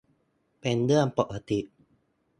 [0.59, 1.59] เป็นเรื่องปกติ